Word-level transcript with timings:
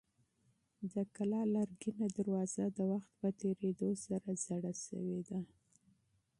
د 0.93 0.95
کلا 1.15 1.41
لرګینه 1.55 2.07
دروازه 2.17 2.65
د 2.77 2.79
وخت 2.91 3.11
په 3.19 3.27
تېرېدو 3.41 3.89
سره 4.05 4.29
زړه 4.45 4.71
شوې 4.85 5.19
ده. 5.29 5.39